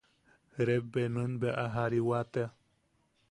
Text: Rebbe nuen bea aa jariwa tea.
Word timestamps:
Rebbe 0.69 1.01
nuen 1.11 1.33
bea 1.41 1.57
aa 1.63 1.71
jariwa 1.75 2.19
tea. 2.33 2.47